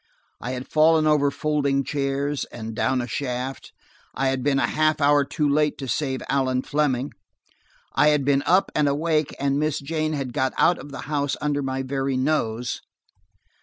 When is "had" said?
0.53-0.67, 4.29-4.41, 8.07-8.25, 10.13-10.33